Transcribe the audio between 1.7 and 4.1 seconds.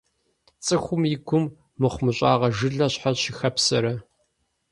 мыхъумыщӏагъэ жылэ щхьэ щыхэпсэрэ?